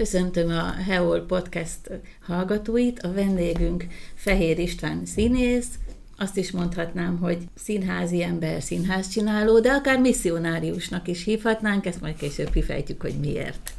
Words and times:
Köszöntöm 0.00 0.50
a 0.50 0.72
Heol 0.86 1.20
Podcast 1.20 1.90
hallgatóit. 2.20 2.98
A 2.98 3.12
vendégünk 3.12 3.86
Fehér 4.14 4.58
István 4.58 5.06
színész, 5.06 5.68
azt 6.16 6.36
is 6.36 6.50
mondhatnám, 6.50 7.18
hogy 7.18 7.38
színházi 7.54 8.22
ember, 8.22 8.62
színházcsináló, 8.62 9.60
de 9.60 9.72
akár 9.72 10.00
misszionáriusnak 10.00 11.08
is 11.08 11.24
hívhatnánk, 11.24 11.86
ezt 11.86 12.00
majd 12.00 12.16
később 12.16 12.50
kifejtjük, 12.50 13.00
hogy 13.00 13.14
miért. 13.20 13.72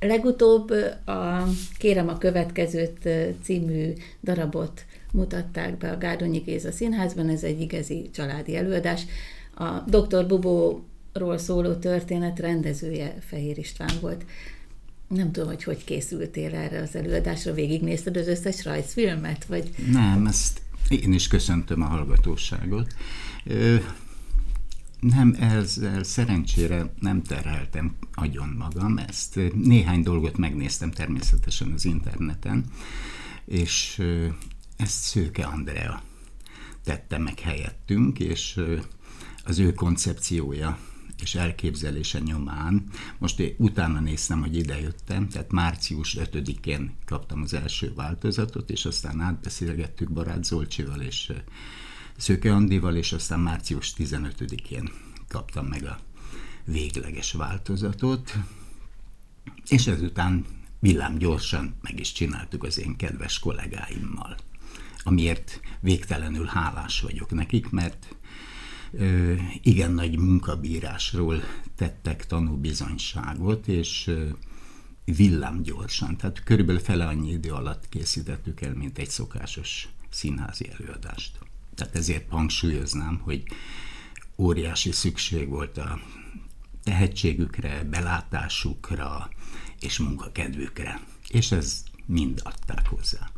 Legutóbb 0.00 0.70
a 1.06 1.46
Kérem 1.78 2.08
a 2.08 2.18
következőt 2.18 3.08
című 3.42 3.92
darabot 4.22 4.84
mutatták 5.12 5.78
be 5.78 5.90
a 5.90 5.98
Gárdonyi 5.98 6.38
Géza 6.38 6.72
Színházban, 6.72 7.28
ez 7.28 7.42
egy 7.42 7.60
igazi 7.60 8.10
családi 8.14 8.56
előadás. 8.56 9.02
A 9.54 9.68
Dr. 9.86 10.26
Bubóról 10.26 11.38
szóló 11.38 11.74
történet 11.74 12.38
rendezője 12.38 13.14
Fehér 13.20 13.58
István 13.58 13.92
volt. 14.00 14.24
Nem 15.14 15.32
tudom, 15.32 15.48
hogy 15.48 15.62
hogy 15.62 15.84
készültél 15.84 16.54
erre 16.54 16.82
az 16.82 16.94
előadásra, 16.94 17.52
végignézted 17.52 18.16
az 18.16 18.26
összes 18.26 18.64
rajzfilmet, 18.64 19.44
vagy... 19.44 19.70
Nem, 19.92 20.26
ezt 20.26 20.62
én 20.88 21.12
is 21.12 21.28
köszöntöm 21.28 21.82
a 21.82 21.86
hallgatóságot. 21.86 22.94
Nem, 25.00 25.36
ezzel 25.40 26.02
szerencsére 26.02 26.92
nem 27.00 27.22
terheltem 27.22 27.96
agyon 28.14 28.48
magam, 28.58 28.98
ezt 28.98 29.40
néhány 29.54 30.02
dolgot 30.02 30.36
megnéztem 30.36 30.90
természetesen 30.90 31.72
az 31.72 31.84
interneten, 31.84 32.64
és 33.44 34.02
ezt 34.76 35.02
Szőke 35.02 35.44
Andrea 35.44 36.02
tette 36.84 37.18
meg 37.18 37.38
helyettünk, 37.38 38.18
és 38.18 38.60
az 39.44 39.58
ő 39.58 39.72
koncepciója 39.72 40.78
és 41.20 41.34
elképzelése 41.34 42.18
nyomán, 42.18 42.84
most 43.18 43.40
én 43.40 43.54
utána 43.58 44.00
néztem, 44.00 44.40
hogy 44.40 44.56
idejöttem, 44.56 45.28
tehát 45.28 45.52
március 45.52 46.16
5-én 46.20 46.92
kaptam 47.04 47.42
az 47.42 47.54
első 47.54 47.92
változatot, 47.94 48.70
és 48.70 48.84
aztán 48.84 49.20
átbeszélgettük 49.20 50.10
Barát 50.12 50.44
Zolcsival 50.44 51.00
és 51.00 51.32
Szőke 52.16 52.52
Andival, 52.52 52.96
és 52.96 53.12
aztán 53.12 53.40
március 53.40 53.94
15-én 53.96 54.90
kaptam 55.28 55.66
meg 55.66 55.84
a 55.84 55.98
végleges 56.64 57.32
változatot, 57.32 58.34
és 59.68 59.86
ezután 59.86 60.44
villám 60.78 61.18
gyorsan 61.18 61.74
meg 61.82 62.00
is 62.00 62.12
csináltuk 62.12 62.64
az 62.64 62.78
én 62.78 62.96
kedves 62.96 63.38
kollégáimmal, 63.38 64.36
amiért 65.02 65.60
végtelenül 65.80 66.46
hálás 66.46 67.00
vagyok 67.00 67.30
nekik, 67.30 67.70
mert 67.70 68.16
igen 69.62 69.92
nagy 69.92 70.18
munkabírásról 70.18 71.42
tettek 71.76 72.26
tanúbizonyságot, 72.26 73.68
és 73.68 74.10
villámgyorsan, 75.04 76.16
tehát 76.16 76.42
körülbelül 76.44 76.80
fele 76.80 77.06
annyi 77.06 77.30
idő 77.30 77.50
alatt 77.50 77.88
készítettük 77.88 78.60
el, 78.60 78.74
mint 78.74 78.98
egy 78.98 79.10
szokásos 79.10 79.88
színházi 80.10 80.70
előadást. 80.78 81.38
Tehát 81.74 81.94
ezért 81.94 82.28
hangsúlyoznám, 82.28 83.20
hogy 83.22 83.42
óriási 84.36 84.92
szükség 84.92 85.48
volt 85.48 85.78
a 85.78 86.00
tehetségükre, 86.82 87.84
belátásukra 87.84 89.28
és 89.80 89.98
munkakedvükre. 89.98 91.00
És 91.28 91.52
ez 91.52 91.84
mind 92.06 92.40
adták 92.44 92.86
hozzá. 92.86 93.30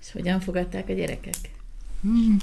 És 0.00 0.12
hogyan 0.12 0.40
fogadták 0.40 0.88
a 0.88 0.92
gyerekek? 0.92 1.36
Hmm. 2.00 2.36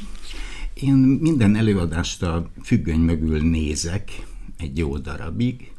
Én 0.81 0.95
minden 0.95 1.55
előadást 1.55 2.23
a 2.23 2.49
függöny 2.63 2.99
mögül 2.99 3.41
nézek 3.41 4.25
egy 4.57 4.77
jó 4.77 4.97
darabig, 4.97 5.71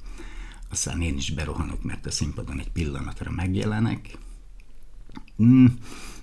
aztán 0.70 1.00
én 1.02 1.16
is 1.16 1.30
berohanok, 1.30 1.82
mert 1.82 2.06
a 2.06 2.10
színpadon 2.10 2.58
egy 2.58 2.70
pillanatra 2.70 3.30
megjelenek. 3.30 4.18
Hmm. 5.36 5.78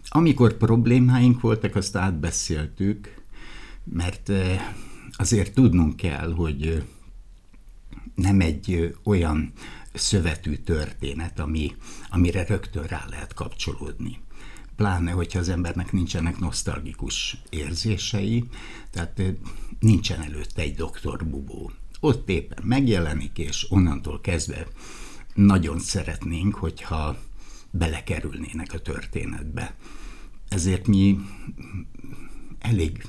Amikor 0.08 0.58
problémáink 0.58 1.42
voltak, 1.42 1.76
azt 1.76 1.96
átbeszéltük, 1.96 3.22
mert 3.84 4.30
eh, 4.30 4.62
azért 5.12 5.54
tudnunk 5.54 5.96
kell, 5.96 6.34
hogy 6.34 6.84
nem 8.16 8.40
egy 8.40 8.96
olyan 9.04 9.52
szövetű 9.94 10.56
történet, 10.56 11.40
ami, 11.40 11.76
amire 12.10 12.46
rögtön 12.46 12.84
rá 12.84 13.06
lehet 13.10 13.34
kapcsolódni. 13.34 14.20
Pláne, 14.76 15.12
hogyha 15.12 15.40
az 15.40 15.50
embernek 15.50 15.92
nincsenek 15.92 16.40
nosztalgikus 16.40 17.38
érzései, 17.50 18.44
tehát 18.92 19.22
nincsen 19.80 20.22
előtte 20.22 20.62
egy 20.62 20.76
doktor 20.76 21.26
Bubó. 21.26 21.72
Ott 22.00 22.30
éppen 22.30 22.64
megjelenik, 22.64 23.38
és 23.38 23.72
onnantól 23.72 24.22
kezdve 24.22 24.68
nagyon 25.34 25.80
szeretnénk, 25.80 26.56
hogyha 26.56 27.18
belekerülnének 27.72 28.74
a 28.74 28.80
történetbe. 28.80 29.76
Ezért 30.50 30.88
mi 30.88 31.20
elég 32.60 33.06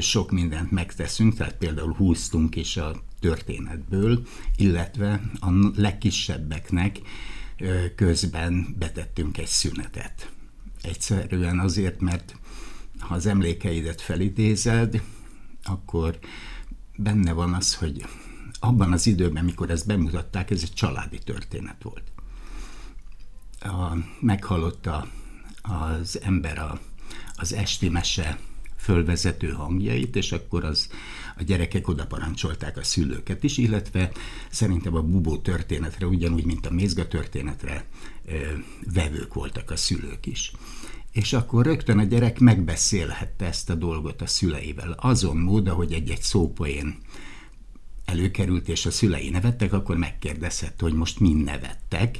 sok 0.00 0.30
mindent 0.30 0.70
megteszünk, 0.70 1.34
tehát 1.34 1.56
például 1.56 1.94
húztunk 1.94 2.56
is 2.56 2.76
a 2.76 3.02
történetből, 3.20 4.26
illetve 4.56 5.30
a 5.40 5.50
legkisebbeknek 5.74 7.00
közben 7.94 8.74
betettünk 8.78 9.38
egy 9.38 9.46
szünetet. 9.46 10.32
Egyszerűen 10.82 11.58
azért, 11.58 12.00
mert 12.00 12.36
ha 12.98 13.14
az 13.14 13.26
emlékeidet 13.26 14.00
felidézed, 14.00 15.02
akkor 15.64 16.18
benne 16.96 17.32
van 17.32 17.54
az, 17.54 17.74
hogy 17.74 18.04
abban 18.60 18.92
az 18.92 19.06
időben, 19.06 19.44
mikor 19.44 19.70
ezt 19.70 19.86
bemutatták, 19.86 20.50
ez 20.50 20.62
egy 20.62 20.72
családi 20.72 21.18
történet 21.18 21.82
volt. 21.82 22.12
A, 23.60 23.96
meghallotta 24.20 25.08
az 25.62 26.20
ember 26.22 26.58
a, 26.58 26.80
az 27.34 27.52
esti 27.52 27.88
mese 27.88 28.38
fölvezető 28.78 29.48
hangjait, 29.48 30.16
és 30.16 30.32
akkor 30.32 30.64
az 30.64 30.88
a 31.36 31.42
gyerekek 31.42 31.88
oda 31.88 32.06
parancsolták 32.06 32.76
a 32.76 32.84
szülőket 32.84 33.44
is, 33.44 33.58
illetve 33.58 34.10
szerintem 34.50 34.94
a 34.94 35.02
bubó 35.02 35.36
történetre, 35.36 36.06
ugyanúgy, 36.06 36.44
mint 36.44 36.66
a 36.66 36.70
mézga 36.70 37.08
történetre 37.08 37.84
vevők 38.94 39.34
voltak 39.34 39.70
a 39.70 39.76
szülők 39.76 40.26
is. 40.26 40.52
És 41.12 41.32
akkor 41.32 41.64
rögtön 41.64 41.98
a 41.98 42.04
gyerek 42.04 42.38
megbeszélhette 42.38 43.46
ezt 43.46 43.70
a 43.70 43.74
dolgot 43.74 44.22
a 44.22 44.26
szüleivel. 44.26 44.92
Azon 45.00 45.36
mód, 45.36 45.68
hogy 45.68 45.92
egy-egy 45.92 46.22
szópoén 46.22 46.98
előkerült, 48.04 48.68
és 48.68 48.86
a 48.86 48.90
szülei 48.90 49.30
nevettek, 49.30 49.72
akkor 49.72 49.96
megkérdezhette, 49.96 50.84
hogy 50.84 50.92
most 50.92 51.20
mind 51.20 51.44
nevettek, 51.44 52.18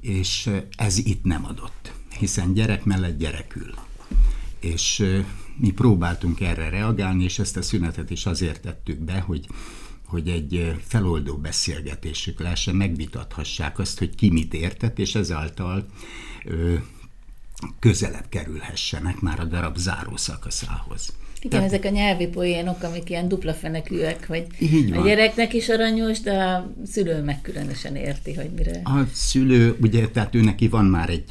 és 0.00 0.50
ez 0.76 0.98
itt 0.98 1.24
nem 1.24 1.44
adott, 1.44 1.92
hiszen 2.18 2.52
gyerek 2.52 2.84
mellett 2.84 3.18
gyerekül. 3.18 3.74
És 4.60 5.04
mi 5.56 5.70
próbáltunk 5.70 6.40
erre 6.40 6.68
reagálni, 6.68 7.24
és 7.24 7.38
ezt 7.38 7.56
a 7.56 7.62
szünetet 7.62 8.10
is 8.10 8.26
azért 8.26 8.60
tettük 8.60 8.98
be, 8.98 9.20
hogy 9.20 9.46
hogy 10.08 10.28
egy 10.28 10.74
feloldó 10.86 11.36
beszélgetésük 11.36 12.40
lehessen, 12.40 12.74
megvitathassák 12.74 13.78
azt, 13.78 13.98
hogy 13.98 14.14
ki 14.14 14.30
mit 14.30 14.54
értett, 14.54 14.98
és 14.98 15.14
ezáltal 15.14 15.86
ö, 16.44 16.74
közelebb 17.78 18.28
kerülhessenek 18.28 19.20
már 19.20 19.40
a 19.40 19.44
darab 19.44 19.76
záró 19.76 20.16
szakaszához. 20.16 21.12
Igen, 21.38 21.50
Tehát, 21.50 21.66
ezek 21.66 21.84
a 21.84 21.88
nyelvi 21.88 22.26
poénok, 22.26 22.82
amik 22.82 23.10
ilyen 23.10 23.28
dupla 23.28 23.54
fenekűek, 23.54 24.26
hogy 24.26 24.46
így 24.58 24.90
van. 24.90 24.98
a 24.98 25.06
gyereknek 25.06 25.54
is 25.54 25.68
aranyos, 25.68 26.20
de 26.20 26.44
a 26.44 26.72
szülő 26.86 27.22
meg 27.22 27.40
különösen 27.40 27.96
érti, 27.96 28.34
hogy 28.34 28.50
mire. 28.56 28.80
A 28.84 29.04
szülő, 29.12 29.76
ugye, 29.80 30.08
tehát 30.08 30.34
ő 30.34 30.40
neki 30.40 30.68
van 30.68 30.84
már 30.84 31.08
egy 31.10 31.24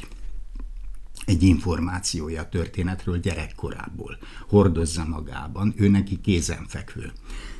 egy 1.28 1.42
információja 1.42 2.40
a 2.40 2.48
történetről 2.48 3.18
gyerekkorából. 3.18 4.18
Hordozza 4.48 5.04
magában, 5.04 5.74
ő 5.76 5.88
neki 5.88 6.20
kézenfekvő. 6.20 7.12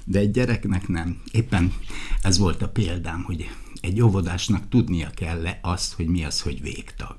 De 0.04 0.18
egy 0.18 0.30
gyereknek 0.30 0.88
nem. 0.88 1.22
Éppen 1.30 1.72
ez 2.22 2.38
volt 2.38 2.62
a 2.62 2.68
példám, 2.68 3.22
hogy 3.22 3.50
egy 3.80 4.00
óvodásnak 4.00 4.68
tudnia 4.68 5.10
kell 5.10 5.46
-e 5.46 5.58
azt, 5.62 5.92
hogy 5.94 6.06
mi 6.06 6.24
az, 6.24 6.40
hogy 6.40 6.62
végtag. 6.62 7.14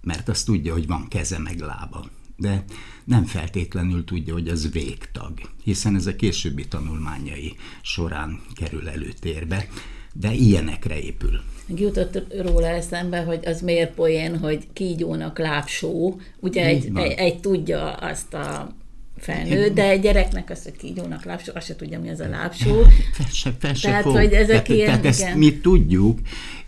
Mert 0.00 0.28
azt 0.28 0.46
tudja, 0.46 0.72
hogy 0.72 0.86
van 0.86 1.08
keze 1.08 1.38
meg 1.38 1.58
lába. 1.58 2.06
De 2.36 2.64
nem 3.04 3.24
feltétlenül 3.24 4.04
tudja, 4.04 4.32
hogy 4.32 4.48
az 4.48 4.70
végtag, 4.70 5.40
hiszen 5.62 5.94
ez 5.94 6.06
a 6.06 6.16
későbbi 6.16 6.68
tanulmányai 6.68 7.56
során 7.82 8.40
kerül 8.54 8.88
előtérbe, 8.88 9.68
de 10.12 10.32
ilyenekre 10.32 11.00
épül 11.00 11.40
jutott 11.78 12.22
róla 12.42 12.66
eszembe, 12.66 13.22
hogy 13.22 13.40
az 13.44 13.60
miért 13.60 13.94
poén, 13.94 14.38
hogy 14.38 14.66
kígyónak 14.72 15.38
lábsó, 15.38 16.20
ugye 16.40 16.64
egy, 16.64 16.90
egy, 16.94 17.12
egy 17.12 17.40
tudja 17.40 17.92
azt 17.92 18.34
a 18.34 18.74
felnő, 19.16 19.68
de 19.68 19.88
egy 19.88 20.00
gyereknek 20.00 20.50
azt, 20.50 20.64
hogy 20.64 20.76
kígyónak 20.76 21.24
lábsó, 21.24 21.52
azt 21.54 21.66
se 21.66 21.76
tudja, 21.76 22.00
mi 22.00 22.08
az 22.08 22.20
a 22.20 22.28
lábsó. 22.28 22.82
Persze, 23.16 23.52
persze 23.60 23.88
tehát, 23.88 24.02
fog. 24.02 24.16
hogy 24.16 24.32
ezek 24.32 24.46
tehát, 24.46 24.68
ilyen, 24.68 24.86
tehát 24.86 25.04
ezt 25.04 25.20
igen. 25.20 25.38
mi 25.38 25.60
tudjuk, 25.60 26.18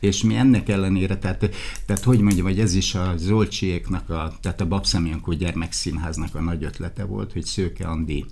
és 0.00 0.22
mi 0.22 0.34
ennek 0.34 0.68
ellenére, 0.68 1.16
tehát, 1.16 1.50
tehát 1.86 2.04
hogy 2.04 2.18
mondjam, 2.18 2.46
hogy 2.46 2.58
ez 2.58 2.74
is 2.74 2.94
a 2.94 3.14
Zolcsiéknak, 3.16 4.10
a, 4.10 4.38
tehát 4.42 4.60
a 4.60 4.66
Babszemiankó 4.66 5.32
gyermekszínháznak 5.32 6.34
a 6.34 6.40
nagy 6.40 6.64
ötlete 6.64 7.04
volt, 7.04 7.32
hogy 7.32 7.44
Szőke 7.44 7.86
Andi 7.86 8.24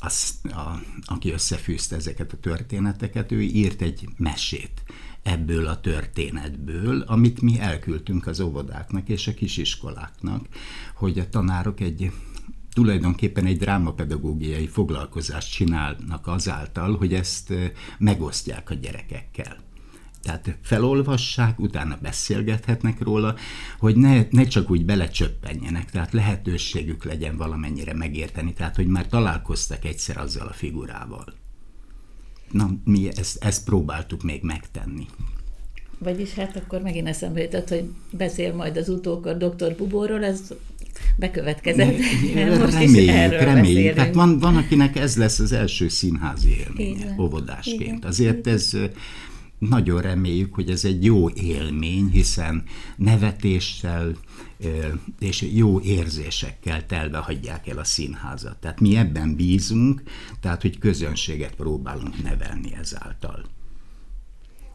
az, 0.00 0.40
a, 0.42 0.80
aki 1.04 1.32
összefűzte 1.32 1.96
ezeket 1.96 2.32
a 2.32 2.38
történeteket, 2.38 3.32
ő 3.32 3.40
írt 3.40 3.82
egy 3.82 4.08
mesét 4.16 4.82
ebből 5.22 5.66
a 5.66 5.80
történetből, 5.80 7.00
amit 7.00 7.40
mi 7.40 7.58
elküldtünk 7.58 8.26
az 8.26 8.40
óvodáknak 8.40 9.08
és 9.08 9.26
a 9.26 9.34
kisiskoláknak, 9.34 10.46
hogy 10.94 11.18
a 11.18 11.28
tanárok 11.28 11.80
egy 11.80 12.12
tulajdonképpen 12.72 13.46
egy 13.46 13.58
drámapedagógiai 13.58 14.66
foglalkozást 14.66 15.52
csinálnak 15.52 16.26
azáltal, 16.26 16.96
hogy 16.96 17.14
ezt 17.14 17.52
megosztják 17.98 18.70
a 18.70 18.74
gyerekekkel. 18.74 19.56
Tehát 20.22 20.58
felolvassák, 20.62 21.58
utána 21.58 21.98
beszélgethetnek 22.02 23.00
róla, 23.00 23.34
hogy 23.78 23.96
ne, 23.96 24.22
ne 24.30 24.44
csak 24.44 24.70
úgy 24.70 24.84
belecsöppenjenek, 24.84 25.90
tehát 25.90 26.12
lehetőségük 26.12 27.04
legyen 27.04 27.36
valamennyire 27.36 27.94
megérteni, 27.94 28.52
tehát 28.52 28.76
hogy 28.76 28.86
már 28.86 29.06
találkoztak 29.06 29.84
egyszer 29.84 30.16
azzal 30.16 30.46
a 30.46 30.52
figurával. 30.52 31.24
Na, 32.50 32.70
mi 32.84 33.08
ezt, 33.16 33.44
ezt 33.44 33.64
próbáltuk 33.64 34.22
még 34.22 34.42
megtenni. 34.42 35.06
Vagyis 35.98 36.34
hát 36.34 36.56
akkor 36.56 36.80
megint 36.80 37.08
eszembe 37.08 37.42
jutott, 37.42 37.68
hogy 37.68 37.84
beszél 38.10 38.54
majd 38.54 38.76
az 38.76 38.88
utókor 38.88 39.36
dr. 39.36 39.76
Bubóról, 39.76 40.24
ez 40.24 40.40
bekövetkezett. 41.16 41.98
Ne, 42.34 42.58
Most 42.58 42.72
reméljük, 42.72 43.40
reméljük. 43.40 43.96
Hát 43.96 44.14
van, 44.14 44.38
van, 44.38 44.56
akinek 44.56 44.96
ez 44.96 45.16
lesz 45.16 45.38
az 45.38 45.52
első 45.52 45.88
színházi 45.88 46.56
élménye, 46.58 47.14
óvodásként. 47.18 48.04
Azért 48.04 48.46
ez 48.46 48.72
nagyon 49.60 50.00
reméljük, 50.00 50.54
hogy 50.54 50.70
ez 50.70 50.84
egy 50.84 51.04
jó 51.04 51.30
élmény, 51.30 52.08
hiszen 52.08 52.64
nevetéssel 52.96 54.16
és 55.18 55.42
jó 55.54 55.80
érzésekkel 55.80 56.86
telve 56.86 57.18
hagyják 57.18 57.68
el 57.68 57.78
a 57.78 57.84
színházat. 57.84 58.56
Tehát 58.56 58.80
mi 58.80 58.96
ebben 58.96 59.36
bízunk, 59.36 60.02
tehát 60.40 60.62
hogy 60.62 60.78
közönséget 60.78 61.54
próbálunk 61.54 62.22
nevelni 62.22 62.74
ezáltal. 62.80 63.44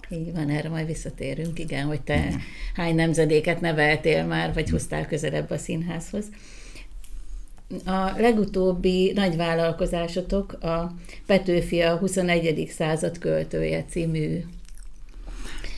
Így 0.10 0.34
van, 0.34 0.50
erre 0.50 0.70
majd 0.70 0.86
visszatérünk, 0.86 1.60
igen, 1.60 1.86
hogy 1.86 2.02
te 2.02 2.16
igen. 2.16 2.42
hány 2.74 2.96
nemzedéket 2.96 3.62
neveltél 3.62 4.26
már, 4.26 4.54
vagy 4.54 4.70
hoztál 4.70 5.08
közelebb 5.08 5.50
a 5.50 5.58
színházhoz. 5.58 6.26
A 7.86 8.14
legutóbbi 8.18 9.12
nagy 9.16 9.36
vállalkozásotok 9.36 10.54
a 10.54 10.96
Petőfi 11.26 11.82
a 11.82 11.98
21. 11.98 12.68
század 12.72 13.18
költője 13.18 13.86
című 13.90 14.44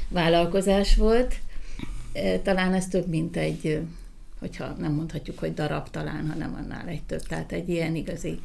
vállalkozás 0.08 0.96
volt. 0.96 1.36
Talán 2.44 2.74
ez 2.74 2.88
több, 2.88 3.08
mint 3.08 3.38
egy, 3.38 3.82
hogyha 4.40 4.76
nem 4.78 4.92
mondhatjuk, 4.92 5.40
hogy 5.40 5.54
darab 5.54 5.90
talán, 5.90 6.30
hanem 6.30 6.54
annál 6.54 6.88
egy 6.88 7.04
több, 7.04 7.22
tehát 7.22 7.52
egy 7.52 7.70
ilyen 7.70 7.96
igazi 7.96 8.40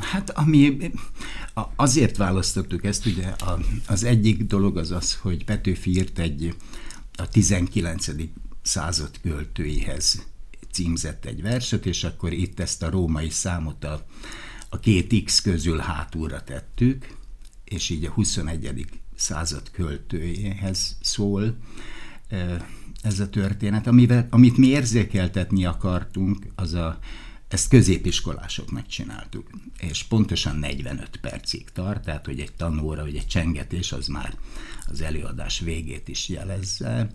Hát 0.00 0.30
ami, 0.30 0.90
azért 1.76 2.16
választottuk 2.16 2.84
ezt, 2.84 3.06
ugye 3.06 3.34
az 3.86 4.04
egyik 4.04 4.42
dolog 4.42 4.76
az 4.76 4.90
az, 4.90 5.14
hogy 5.14 5.44
Petőfi 5.44 5.90
írt 5.90 6.18
egy 6.18 6.54
a 7.12 7.28
19. 7.28 8.06
század 8.62 9.20
költőihez 9.20 10.26
címzett 10.72 11.24
egy 11.24 11.42
verset, 11.42 11.86
és 11.86 12.04
akkor 12.04 12.32
itt 12.32 12.60
ezt 12.60 12.82
a 12.82 12.90
római 12.90 13.30
számot 13.30 13.84
a, 13.84 14.06
a 14.68 14.78
két 14.78 15.24
X 15.24 15.40
közül 15.40 15.78
hátulra 15.78 16.42
tettük, 16.42 17.16
és 17.64 17.90
így 17.90 18.04
a 18.04 18.10
21 18.10 18.86
század 19.18 19.70
költőjéhez 19.70 20.96
szól 21.00 21.56
ez 23.02 23.20
a 23.20 23.28
történet. 23.28 23.86
Amivel, 23.86 24.26
amit 24.30 24.56
mi 24.56 24.66
érzékeltetni 24.66 25.64
akartunk, 25.64 26.46
az 26.54 26.74
a, 26.74 26.98
ezt 27.48 27.68
középiskolások 27.68 28.70
megcsináltuk, 28.70 29.50
és 29.78 30.02
pontosan 30.02 30.56
45 30.56 31.16
percig 31.20 31.70
tart, 31.72 32.04
tehát 32.04 32.26
hogy 32.26 32.40
egy 32.40 32.52
tanóra, 32.52 33.02
vagy 33.02 33.16
egy 33.16 33.26
csengetés 33.26 33.92
az 33.92 34.06
már 34.06 34.34
az 34.86 35.00
előadás 35.00 35.60
végét 35.60 36.08
is 36.08 36.28
jelezze. 36.28 37.10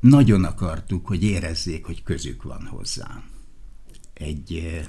Nagyon 0.00 0.44
akartuk, 0.44 1.06
hogy 1.06 1.22
érezzék, 1.22 1.84
hogy 1.84 2.02
közük 2.02 2.42
van 2.42 2.66
hozzá. 2.66 3.22
Egy, 4.14 4.80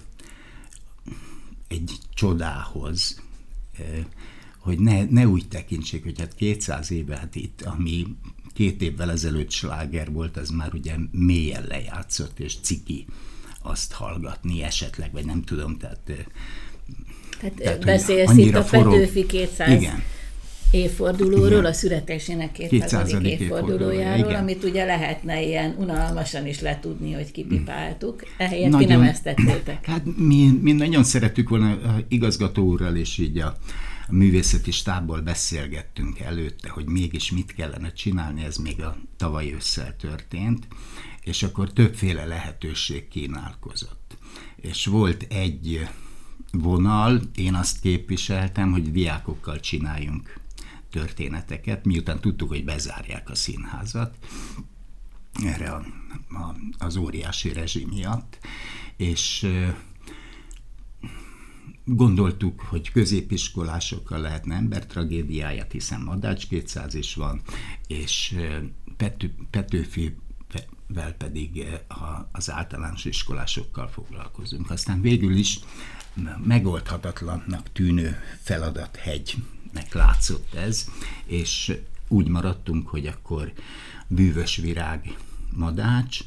egy 1.67 1.97
csodához, 2.13 3.21
hogy 4.63 4.79
ne, 4.79 5.03
ne 5.03 5.27
úgy 5.27 5.47
tekintsék, 5.47 6.03
hogy 6.03 6.19
hát 6.19 6.35
200 6.35 6.91
éve, 6.91 7.17
hát 7.17 7.35
itt, 7.35 7.61
ami 7.61 8.05
két 8.53 8.81
évvel 8.81 9.11
ezelőtt 9.11 9.51
sláger 9.51 10.11
volt, 10.11 10.37
az 10.37 10.49
már 10.49 10.73
ugye 10.73 10.93
mélyen 11.11 11.65
lejátszott, 11.67 12.39
és 12.39 12.55
ciki 12.61 13.05
azt 13.61 13.91
hallgatni 13.91 14.63
esetleg, 14.63 15.11
vagy 15.11 15.25
nem 15.25 15.41
tudom, 15.41 15.77
tehát... 15.77 15.99
Tehát, 17.39 17.55
tehát 17.55 17.85
beszélsz 17.85 18.37
itt 18.37 18.55
a 18.55 18.63
forró... 18.63 18.91
Petőfi 18.91 19.25
200 19.25 19.81
igen. 19.81 20.03
évfordulóról, 20.71 21.47
igen. 21.47 21.65
a 21.65 21.73
születésének 21.73 22.51
200. 22.51 22.69
200. 22.69 23.23
évfordulójáról, 23.23 24.29
igen. 24.29 24.41
amit 24.41 24.63
ugye 24.63 24.85
lehetne 24.85 25.41
ilyen 25.41 25.75
unalmasan 25.77 26.47
is 26.47 26.59
letudni, 26.59 27.11
hogy 27.11 27.31
kipipáltuk. 27.31 28.23
Ehelyett 28.37 28.71
nagyon, 28.71 28.87
ti 28.87 28.93
nem 28.93 29.01
ezt 29.01 29.23
tettétek. 29.23 29.85
Hát 29.85 30.03
mi, 30.17 30.59
mi 30.61 30.71
nagyon 30.71 31.03
szerettük 31.03 31.49
volna 31.49 31.77
igazgató 32.07 32.63
úrral, 32.63 32.95
és 32.95 33.17
így 33.17 33.37
a 33.37 33.57
a 34.07 34.13
művészeti 34.13 34.71
stábból 34.71 35.21
beszélgettünk 35.21 36.19
előtte, 36.19 36.69
hogy 36.69 36.85
mégis 36.85 37.31
mit 37.31 37.53
kellene 37.53 37.93
csinálni, 37.93 38.43
ez 38.43 38.57
még 38.57 38.81
a 38.81 38.97
tavaly 39.17 39.53
ősszel 39.53 39.95
történt, 39.95 40.67
és 41.21 41.43
akkor 41.43 41.73
többféle 41.73 42.25
lehetőség 42.25 43.07
kínálkozott. 43.07 44.17
És 44.55 44.85
volt 44.85 45.25
egy 45.29 45.87
vonal, 46.51 47.21
én 47.35 47.53
azt 47.53 47.79
képviseltem, 47.79 48.71
hogy 48.71 48.91
diákokkal 48.91 49.59
csináljunk 49.59 50.39
történeteket, 50.89 51.85
miután 51.85 52.19
tudtuk, 52.19 52.49
hogy 52.49 52.63
bezárják 52.63 53.29
a 53.29 53.35
színházat, 53.35 54.17
erre 55.43 55.69
a, 55.69 55.85
a, 56.29 56.55
az 56.77 56.95
óriási 56.95 57.53
rezsim 57.53 57.89
miatt, 57.89 58.37
és 58.97 59.47
Gondoltuk, 61.85 62.61
hogy 62.61 62.91
középiskolásokkal 62.91 64.19
lehetne 64.19 64.55
ember 64.55 64.85
tragédiáját, 64.85 65.71
hiszen 65.71 66.01
Madács 66.01 66.47
200 66.47 66.93
is 66.93 67.15
van, 67.15 67.41
és 67.87 68.35
Pető, 68.97 69.33
Petőfivel 69.49 71.13
pedig 71.17 71.65
az 72.31 72.51
általános 72.51 73.05
iskolásokkal 73.05 73.87
foglalkozunk. 73.87 74.69
Aztán 74.71 75.01
végül 75.01 75.35
is 75.35 75.59
megoldhatatlannak 76.43 77.71
tűnő 77.71 78.17
feladathegynek 78.41 79.93
látszott 79.93 80.53
ez, 80.53 80.87
és 81.25 81.73
úgy 82.07 82.27
maradtunk, 82.27 82.87
hogy 82.87 83.05
akkor 83.07 83.53
bűvös 84.07 84.55
virág 84.55 85.17
Madács, 85.55 86.19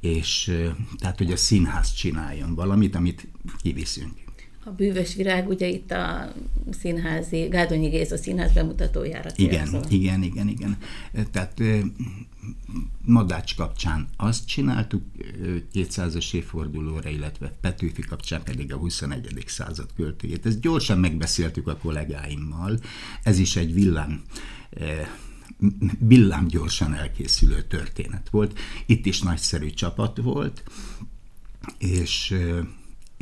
és 0.00 0.58
tehát, 0.98 1.18
hogy 1.18 1.32
a 1.32 1.36
színház 1.36 1.92
csináljon 1.92 2.54
valamit, 2.54 2.94
amit 2.94 3.28
kiviszünk 3.62 4.20
a 4.64 4.70
bűvös 4.70 5.14
virág 5.14 5.48
ugye 5.48 5.66
itt 5.66 5.90
a 5.90 6.32
színházi, 6.70 7.40
Gádonyi 7.40 7.88
Géza 7.88 8.16
színház 8.16 8.52
bemutatójára 8.52 9.30
Igen, 9.36 9.66
célzol. 9.66 9.82
igen, 9.88 10.22
igen, 10.22 10.48
igen. 10.48 10.76
Tehát 11.30 11.62
Madács 13.04 13.56
kapcsán 13.56 14.08
azt 14.16 14.46
csináltuk 14.46 15.02
200-as 15.74 16.34
évfordulóra, 16.34 17.08
illetve 17.08 17.52
Petőfi 17.60 18.02
kapcsán 18.02 18.42
pedig 18.42 18.72
a 18.72 18.76
21. 18.76 19.44
század 19.46 19.88
költőjét. 19.96 20.46
Ezt 20.46 20.60
gyorsan 20.60 20.98
megbeszéltük 20.98 21.68
a 21.68 21.76
kollégáimmal. 21.76 22.78
Ez 23.22 23.38
is 23.38 23.56
egy 23.56 23.74
villám 23.74 24.22
villám 25.98 26.46
gyorsan 26.46 26.94
elkészülő 26.94 27.62
történet 27.62 28.28
volt. 28.30 28.58
Itt 28.86 29.06
is 29.06 29.22
nagyszerű 29.22 29.70
csapat 29.70 30.16
volt, 30.16 30.62
és 31.78 32.34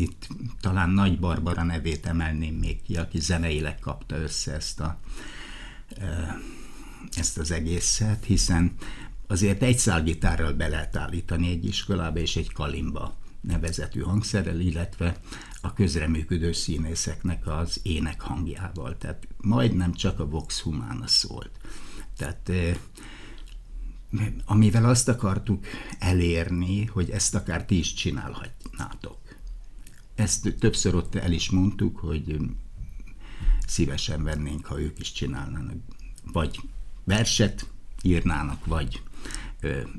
itt 0.00 0.28
talán 0.61 0.90
Nagy 0.90 1.19
Barbara 1.19 1.62
nevét 1.62 2.07
emelném 2.07 2.54
még 2.54 2.83
ki, 2.83 2.97
aki 2.97 3.21
zeneileg 3.21 3.78
kapta 3.78 4.16
össze 4.16 4.52
ezt, 4.52 4.80
a, 4.80 5.00
ezt 7.16 7.38
az 7.38 7.50
egészet, 7.50 8.25
hiszen 8.25 8.73
azért 9.26 9.62
egy 9.62 9.78
szálgitárral 9.78 10.52
be 10.52 10.69
lehet 10.69 10.97
állítani 10.97 11.50
egy 11.50 11.64
iskolába, 11.64 12.19
és 12.19 12.37
egy 12.37 12.52
kalimba 12.52 13.16
nevezetű 13.40 14.00
hangszerrel, 14.00 14.61
illetve 14.61 15.16
a 15.61 15.73
közreműködő 15.73 16.52
színészeknek 16.52 17.47
az 17.47 17.80
ének 17.83 18.21
hangjával. 18.21 18.97
Tehát 18.97 19.28
majdnem 19.37 19.92
csak 19.92 20.21
a 20.21 20.26
Vox 20.26 20.61
Humana 20.61 21.07
szólt. 21.07 21.50
Tehát 22.16 22.52
amivel 24.45 24.85
azt 24.85 25.09
akartuk 25.09 25.66
elérni, 25.99 26.85
hogy 26.85 27.11
ezt 27.11 27.35
akár 27.35 27.64
ti 27.64 27.78
is 27.78 27.95
csinálhatnátok. 27.95 29.19
Ezt 30.20 30.54
többször 30.58 30.94
ott 30.94 31.14
el 31.14 31.32
is 31.32 31.50
mondtuk, 31.50 31.98
hogy 31.98 32.36
szívesen 33.66 34.22
vennénk, 34.22 34.66
ha 34.66 34.80
ők 34.80 34.98
is 34.98 35.12
csinálnának. 35.12 35.76
Vagy 36.32 36.60
verset 37.04 37.70
írnának, 38.02 38.66
vagy 38.66 39.02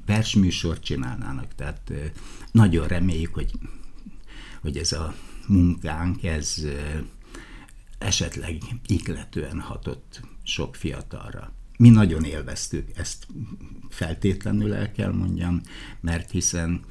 versműsort 0.05 0.83
csinálnának. 0.83 1.55
Tehát 1.55 1.91
nagyon 2.51 2.87
reméljük, 2.87 3.33
hogy, 3.33 3.51
hogy 4.61 4.77
ez 4.77 4.91
a 4.91 5.15
munkánk, 5.47 6.23
ez 6.23 6.65
esetleg 7.97 8.57
ikletően 8.85 9.59
hatott 9.59 10.21
sok 10.43 10.75
fiatalra. 10.75 11.53
Mi 11.77 11.89
nagyon 11.89 12.23
élveztük, 12.23 12.89
ezt 12.97 13.27
feltétlenül 13.89 14.73
el 14.73 14.91
kell 14.91 15.11
mondjam, 15.11 15.61
mert 15.99 16.31
hiszen 16.31 16.85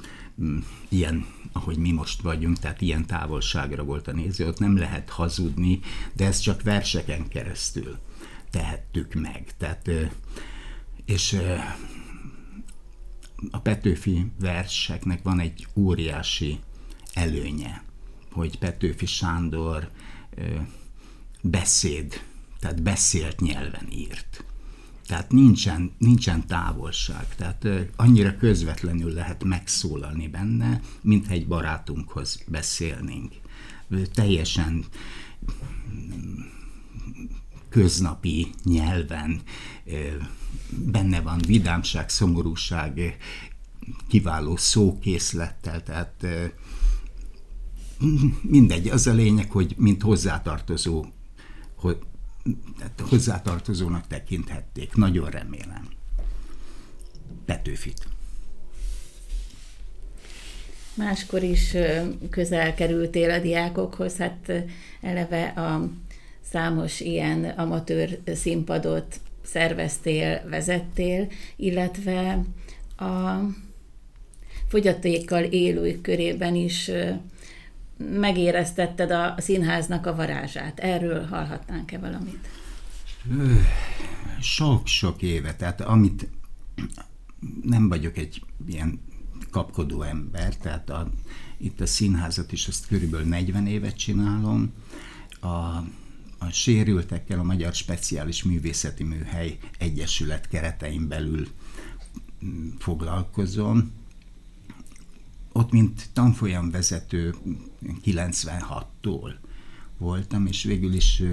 ilyen, 0.89 1.25
ahogy 1.51 1.77
mi 1.77 1.91
most 1.91 2.21
vagyunk, 2.21 2.59
tehát 2.59 2.81
ilyen 2.81 3.05
távolságra 3.05 3.83
volt 3.83 4.07
a 4.07 4.11
néző, 4.11 4.47
ott 4.47 4.59
nem 4.59 4.77
lehet 4.77 5.09
hazudni, 5.09 5.79
de 6.13 6.25
ezt 6.25 6.41
csak 6.41 6.61
verseken 6.61 7.27
keresztül 7.27 7.97
tehettük 8.49 9.13
meg. 9.13 9.53
Tehát, 9.57 9.89
és 11.05 11.41
a 13.51 13.59
Petőfi 13.59 14.31
verseknek 14.39 15.23
van 15.23 15.39
egy 15.39 15.67
óriási 15.75 16.59
előnye, 17.13 17.83
hogy 18.31 18.57
Petőfi 18.57 19.05
Sándor 19.05 19.89
beszéd, 21.41 22.23
tehát 22.59 22.81
beszélt 22.81 23.39
nyelven 23.39 23.91
írt. 23.91 24.43
Tehát 25.11 25.31
nincsen, 25.31 25.91
nincsen 25.97 26.47
távolság, 26.47 27.35
tehát 27.35 27.67
annyira 27.95 28.35
közvetlenül 28.35 29.13
lehet 29.13 29.43
megszólalni 29.43 30.27
benne, 30.27 30.81
mint 31.01 31.27
egy 31.27 31.47
barátunkhoz 31.47 32.43
beszélnénk. 32.47 33.33
Teljesen 34.13 34.85
köznapi 37.69 38.47
nyelven 38.63 39.41
benne 40.69 41.21
van 41.21 41.39
vidámság, 41.47 42.09
szomorúság, 42.09 43.17
kiváló 44.07 44.55
szókészlettel, 44.55 45.83
tehát 45.83 46.27
mindegy, 48.41 48.87
az 48.87 49.07
a 49.07 49.13
lényeg, 49.13 49.51
hogy 49.51 49.75
mint 49.77 50.01
hozzátartozó, 50.01 51.05
hogy 51.75 51.97
hozzátartozónak 53.09 54.07
tekinthették. 54.07 54.95
Nagyon 54.95 55.29
remélem. 55.29 55.87
Petőfit. 57.45 58.07
Máskor 60.93 61.43
is 61.43 61.75
közel 62.29 62.73
kerültél 62.73 63.31
a 63.31 63.39
diákokhoz, 63.39 64.17
hát 64.17 64.51
eleve 65.01 65.43
a 65.43 65.89
számos 66.51 66.99
ilyen 66.99 67.45
amatőr 67.45 68.19
színpadot 68.25 69.19
szerveztél, 69.45 70.41
vezettél, 70.49 71.27
illetve 71.55 72.43
a 72.97 73.39
fogyatékkal 74.67 75.43
élők 75.43 76.01
körében 76.01 76.55
is 76.55 76.91
megéreztetted 78.09 79.11
a 79.11 79.35
színháznak 79.37 80.05
a 80.05 80.15
varázsát. 80.15 80.79
Erről 80.79 81.25
hallhatnánk-e 81.25 81.97
valamit? 81.97 82.47
Sok-sok 84.39 85.21
éve, 85.21 85.55
tehát 85.55 85.81
amit 85.81 86.29
nem 87.63 87.89
vagyok 87.89 88.17
egy 88.17 88.41
ilyen 88.67 88.99
kapkodó 89.51 90.01
ember, 90.01 90.55
tehát 90.55 90.89
a, 90.89 91.09
itt 91.57 91.81
a 91.81 91.85
színházat 91.85 92.51
is 92.51 92.67
azt 92.67 92.87
körülbelül 92.87 93.27
40 93.27 93.67
évet 93.67 93.97
csinálom, 93.97 94.73
a 95.41 95.83
a 96.43 96.49
sérültekkel 96.49 97.39
a 97.39 97.43
Magyar 97.43 97.73
Speciális 97.73 98.43
Művészeti 98.43 99.03
Műhely 99.03 99.57
Egyesület 99.77 100.47
keretein 100.47 101.07
belül 101.07 101.47
foglalkozom. 102.79 103.91
Ott, 105.51 105.71
mint 105.71 106.09
tanfolyamvezető 106.13 107.35
96-tól 108.05 109.33
voltam, 109.97 110.45
és 110.45 110.63
végül 110.63 110.93
is 110.93 111.23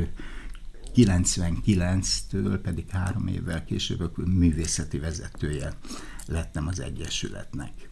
99-től 0.94 2.58
pedig 2.62 2.88
három 2.88 3.26
évvel 3.26 3.64
később 3.64 4.26
művészeti 4.26 4.98
vezetője 4.98 5.78
lettem 6.26 6.66
az 6.66 6.80
Egyesületnek 6.80 7.88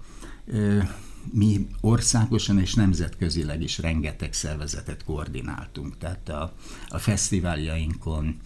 mi 1.33 1.67
országosan 1.81 2.59
és 2.59 2.75
nemzetközileg 2.75 3.63
is 3.63 3.79
rengeteg 3.79 4.33
szervezetet 4.33 5.05
koordináltunk. 5.05 5.99
Tehát 5.99 6.29
a, 6.29 6.55
a 6.89 6.99
fesztiváljainkon 6.99 8.41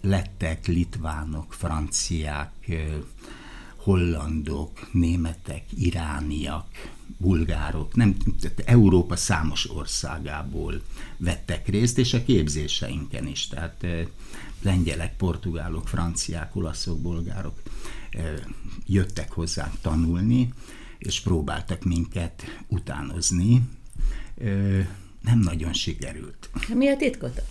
lettek 0.00 0.66
litvánok, 0.66 1.52
franciák, 1.52 2.52
hollandok, 3.86 4.88
németek, 4.92 5.64
irániak, 5.78 6.66
bulgárok, 7.16 7.94
nem, 7.94 8.16
tehát 8.40 8.62
Európa 8.64 9.16
számos 9.16 9.70
országából 9.70 10.82
vettek 11.16 11.68
részt, 11.68 11.98
és 11.98 12.14
a 12.14 12.24
képzéseinken 12.24 13.26
is, 13.26 13.46
tehát 13.46 13.86
lengyelek, 14.62 15.16
portugálok, 15.16 15.88
franciák, 15.88 16.56
olaszok, 16.56 17.00
bolgárok 17.00 17.62
jöttek 18.86 19.32
hozzánk 19.32 19.80
tanulni, 19.80 20.52
és 20.98 21.20
próbáltak 21.20 21.84
minket 21.84 22.42
utánozni. 22.68 23.62
Nem 25.20 25.38
nagyon 25.38 25.72
sikerült. 25.72 26.50
Mi 26.74 26.88
a 26.88 26.96
titkotok? 26.96 27.46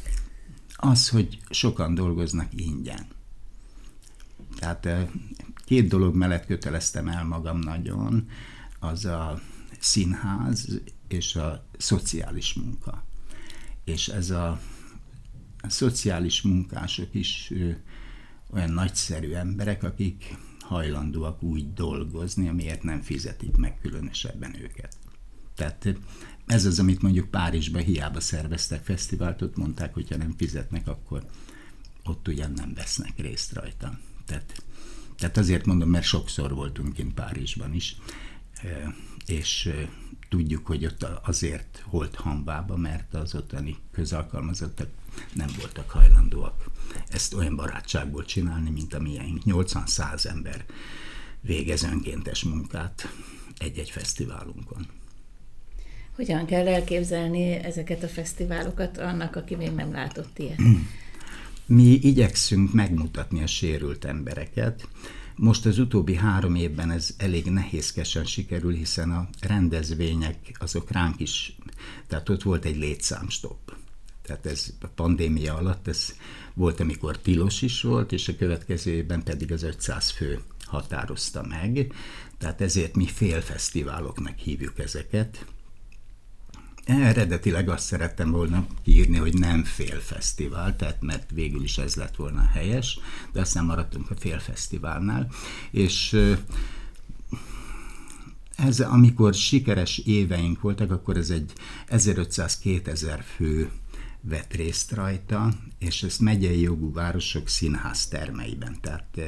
Az, 0.75 1.09
hogy 1.09 1.39
sokan 1.49 1.93
dolgoznak 1.93 2.47
ingyen. 2.55 3.05
Tehát 4.59 4.87
két 5.65 5.87
dolog 5.87 6.15
mellett 6.15 6.45
köteleztem 6.45 7.07
el 7.07 7.23
magam 7.23 7.59
nagyon, 7.59 8.29
az 8.79 9.05
a 9.05 9.41
színház 9.79 10.81
és 11.07 11.35
a 11.35 11.65
szociális 11.77 12.53
munka. 12.53 13.03
És 13.83 14.07
ez 14.07 14.29
a, 14.29 14.59
a 15.61 15.69
szociális 15.69 16.41
munkások 16.41 17.13
is 17.13 17.53
olyan 18.53 18.71
nagyszerű 18.71 19.31
emberek, 19.31 19.83
akik 19.83 20.37
hajlandóak 20.59 21.43
úgy 21.43 21.73
dolgozni, 21.73 22.47
amiért 22.47 22.83
nem 22.83 23.01
fizetik 23.01 23.55
meg 23.55 23.79
különösebben 23.81 24.55
őket. 24.61 24.97
Tehát 25.55 25.95
ez 26.45 26.65
az, 26.65 26.79
amit 26.79 27.01
mondjuk 27.01 27.29
Párizsban 27.29 27.83
hiába 27.83 28.19
szerveztek 28.19 28.83
fesztivált, 28.83 29.41
ott 29.41 29.55
mondták, 29.55 29.93
hogy 29.93 30.09
ha 30.09 30.17
nem 30.17 30.33
fizetnek, 30.37 30.87
akkor 30.87 31.25
ott 32.03 32.27
ugyan 32.27 32.51
nem 32.51 32.73
vesznek 32.73 33.17
részt 33.17 33.53
rajta. 33.53 33.99
Tehát, 34.25 34.63
tehát 35.17 35.37
azért 35.37 35.65
mondom, 35.65 35.89
mert 35.89 36.05
sokszor 36.05 36.53
voltunk 36.53 36.93
kint 36.93 37.13
Párizsban 37.13 37.73
is, 37.73 37.97
és 39.25 39.73
tudjuk, 40.29 40.65
hogy 40.65 40.85
ott 40.85 41.03
azért 41.23 41.83
holt 41.85 42.15
hanvába, 42.15 42.77
mert 42.77 43.13
az 43.13 43.35
ottani 43.35 43.75
közalkalmazottak 43.91 44.89
nem 45.33 45.49
voltak 45.57 45.89
hajlandóak 45.89 46.69
ezt 47.09 47.33
olyan 47.33 47.55
barátságból 47.55 48.25
csinálni, 48.25 48.69
mint 48.69 48.93
a 48.93 48.99
miénk. 48.99 49.41
80-100 49.45 50.25
ember 50.25 50.65
végez 51.41 51.83
önkéntes 51.83 52.43
munkát 52.43 53.07
egy-egy 53.57 53.89
fesztiválunkon. 53.89 54.87
Hogyan 56.15 56.45
kell 56.45 56.67
elképzelni 56.67 57.51
ezeket 57.51 58.03
a 58.03 58.07
fesztiválokat 58.07 58.97
annak, 58.97 59.35
aki 59.35 59.55
még 59.55 59.71
nem 59.71 59.91
látott 59.91 60.39
ilyet? 60.39 60.59
Mi 61.67 61.99
igyekszünk 62.01 62.73
megmutatni 62.73 63.43
a 63.43 63.47
sérült 63.47 64.05
embereket. 64.05 64.87
Most 65.35 65.65
az 65.65 65.79
utóbbi 65.79 66.15
három 66.15 66.55
évben 66.55 66.91
ez 66.91 67.13
elég 67.17 67.45
nehézkesen 67.45 68.25
sikerül, 68.25 68.73
hiszen 68.73 69.11
a 69.11 69.29
rendezvények 69.41 70.35
azok 70.59 70.91
ránk 70.91 71.19
is, 71.19 71.55
tehát 72.07 72.29
ott 72.29 72.43
volt 72.43 72.65
egy 72.65 72.77
létszámstopp. 72.77 73.69
Tehát 74.21 74.45
ez 74.45 74.73
a 74.81 74.87
pandémia 74.87 75.55
alatt 75.55 75.87
ez 75.87 76.15
volt, 76.53 76.79
amikor 76.79 77.17
tilos 77.17 77.61
is 77.61 77.81
volt, 77.81 78.11
és 78.11 78.27
a 78.27 78.35
következő 78.35 78.91
évben 78.91 79.23
pedig 79.23 79.51
az 79.51 79.63
500 79.63 80.09
fő 80.09 80.39
határozta 80.65 81.45
meg. 81.47 81.93
Tehát 82.37 82.61
ezért 82.61 82.95
mi 82.95 83.05
félfesztiváloknak 83.05 84.37
hívjuk 84.37 84.79
ezeket. 84.79 85.45
Eredetileg 86.85 87.69
azt 87.69 87.85
szerettem 87.85 88.31
volna 88.31 88.65
írni, 88.83 89.17
hogy 89.17 89.33
nem 89.33 89.63
félfesztivál, 89.63 90.75
tehát 90.75 91.01
mert 91.01 91.31
végül 91.33 91.63
is 91.63 91.77
ez 91.77 91.95
lett 91.95 92.15
volna 92.15 92.49
helyes, 92.53 92.99
de 93.31 93.39
aztán 93.39 93.65
maradtunk 93.65 94.11
a 94.11 94.15
félfesztiválnál, 94.15 95.29
és 95.71 96.17
ez, 98.55 98.79
amikor 98.79 99.33
sikeres 99.33 99.97
éveink 99.97 100.61
voltak, 100.61 100.91
akkor 100.91 101.17
ez 101.17 101.29
egy 101.29 101.53
1500-2000 101.89 103.19
fő 103.35 103.71
vett 104.21 104.53
részt 104.53 104.91
rajta, 104.91 105.53
és 105.79 106.03
ezt 106.03 106.19
megyei 106.19 106.61
jogú 106.61 106.93
városok 106.93 107.47
színház 107.47 108.07
termeiben. 108.07 108.77
Tehát 108.81 109.19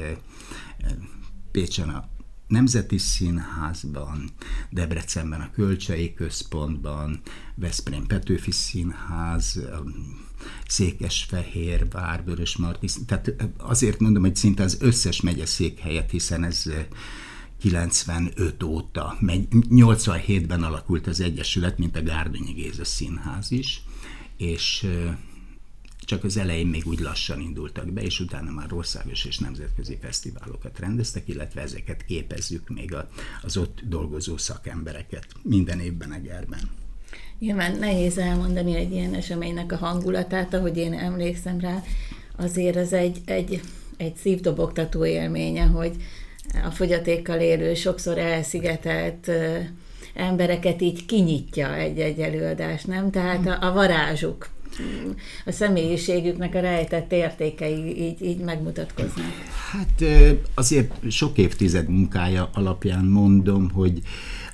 Pécsen 1.50 1.88
a 1.88 2.08
Nemzeti 2.48 2.98
Színházban, 2.98 4.30
Debrecenben 4.70 5.40
a 5.40 5.50
Kölcsei 5.50 6.14
Központban, 6.14 7.20
Veszprém 7.54 8.06
Petőfi 8.06 8.50
Színház, 8.50 9.60
Székesfehér, 10.66 11.86
Vörös 12.24 12.56
Marti, 12.56 12.88
tehát 13.06 13.34
azért 13.56 14.00
mondom, 14.00 14.22
hogy 14.22 14.36
szinte 14.36 14.62
az 14.62 14.76
összes 14.80 15.20
megye 15.20 15.46
székhelyet, 15.46 16.10
hiszen 16.10 16.44
ez 16.44 16.62
95 17.60 18.62
óta, 18.62 19.18
87-ben 19.20 20.62
alakult 20.62 21.06
az 21.06 21.20
Egyesület, 21.20 21.78
mint 21.78 21.96
a 21.96 22.02
Gárdonyi 22.02 22.52
Géza 22.52 22.84
Színház 22.84 23.50
is, 23.50 23.82
és 24.36 24.86
csak 26.08 26.24
az 26.24 26.36
elején 26.36 26.66
még 26.66 26.86
úgy 26.86 27.00
lassan 27.00 27.40
indultak 27.40 27.92
be, 27.92 28.02
és 28.02 28.20
utána 28.20 28.50
már 28.50 28.72
országos 28.72 29.24
és 29.24 29.38
nemzetközi 29.38 29.98
fesztiválokat 30.00 30.78
rendeztek, 30.78 31.28
illetve 31.28 31.60
ezeket 31.60 32.04
képezzük 32.04 32.68
még 32.68 32.94
az 33.42 33.56
ott 33.56 33.80
dolgozó 33.88 34.36
szakembereket 34.36 35.26
minden 35.42 35.80
évben 35.80 36.12
Egerben. 36.12 36.60
Nyilván 37.38 37.78
nehéz 37.78 38.18
elmondani 38.18 38.74
egy 38.76 38.92
ilyen 38.92 39.14
eseménynek 39.14 39.72
a 39.72 39.76
hangulatát, 39.76 40.54
ahogy 40.54 40.76
én 40.76 40.92
emlékszem 40.92 41.60
rá, 41.60 41.82
azért 42.36 42.76
az 42.76 42.92
egy, 42.92 43.18
egy, 43.24 43.60
egy 43.96 44.16
szívdobogtató 44.16 45.04
élménye, 45.04 45.64
hogy 45.64 45.96
a 46.64 46.70
fogyatékkal 46.70 47.40
élő, 47.40 47.74
sokszor 47.74 48.18
elszigetelt 48.18 49.30
embereket 50.14 50.80
így 50.80 51.06
kinyitja 51.06 51.74
egy-egy 51.74 52.20
előadás, 52.20 52.84
nem? 52.84 53.10
Tehát 53.10 53.46
a, 53.46 53.66
a 53.66 53.72
varázsuk, 53.72 54.48
a 55.44 55.52
személyiségüknek 55.52 56.54
a 56.54 56.60
rejtett 56.60 57.12
értékei 57.12 58.02
így, 58.02 58.22
így 58.22 58.38
megmutatkoznak. 58.38 59.32
Hát 59.70 60.04
azért 60.54 61.10
sok 61.10 61.38
évtized 61.38 61.88
munkája 61.88 62.50
alapján 62.52 63.04
mondom, 63.04 63.70
hogy 63.70 64.02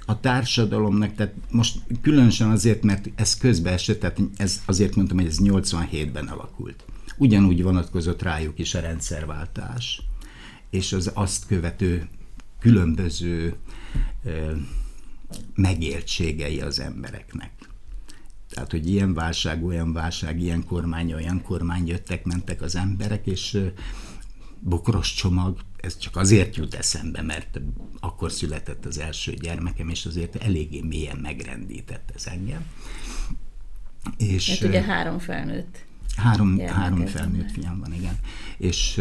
a 0.07 0.21
társadalomnak, 0.21 1.14
tehát 1.14 1.35
most 1.50 1.78
különösen 2.02 2.50
azért, 2.50 2.83
mert 2.83 3.11
ez 3.14 3.37
közbeesett, 3.37 4.00
tehát 4.00 4.21
ez 4.37 4.62
azért 4.66 4.95
mondtam, 4.95 5.16
hogy 5.16 5.26
ez 5.26 5.38
87-ben 5.43 6.26
alakult. 6.26 6.85
Ugyanúgy 7.16 7.62
vonatkozott 7.62 8.23
rájuk 8.23 8.59
is 8.59 8.75
a 8.75 8.81
rendszerváltás, 8.81 10.02
és 10.71 10.93
az 10.93 11.11
azt 11.14 11.47
követő 11.47 12.09
különböző 12.61 13.54
megéltségei 15.54 16.61
az 16.61 16.81
embereknek. 16.81 17.50
Tehát, 18.54 18.70
hogy 18.70 18.88
ilyen 18.88 19.14
válság, 19.14 19.64
olyan 19.64 19.92
válság, 19.92 20.40
ilyen 20.40 20.64
kormány, 20.64 21.12
olyan 21.12 21.42
kormány 21.42 21.87
jöttek, 21.87 22.25
mentek 22.25 22.62
az 22.62 22.76
emberek, 22.76 23.26
és 23.26 23.58
bokros 24.61 25.14
csomag, 25.14 25.58
ez 25.80 25.99
csak 25.99 26.16
azért 26.16 26.56
jut 26.56 26.75
eszembe, 26.75 27.23
mert 27.23 27.61
akkor 28.00 28.32
született 28.32 28.84
az 28.84 28.99
első 28.99 29.32
gyermekem, 29.34 29.88
és 29.88 30.06
azért 30.06 30.37
eléggé 30.37 30.80
mélyen 30.80 31.16
megrendített 31.16 32.12
ez 32.14 32.26
engem. 32.26 32.66
És, 34.16 34.50
hát 34.50 34.68
ugye 34.68 34.82
három 34.82 35.18
felnőtt. 35.18 35.84
Három, 36.16 36.58
három 36.58 37.06
felnőtt 37.06 37.50
fiam 37.50 37.78
van, 37.78 37.92
igen. 37.94 38.18
És 38.58 39.00